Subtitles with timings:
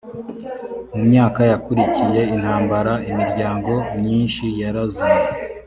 [0.95, 5.25] mu myaka yakurikiye intambara imiryango myinshi yarazimye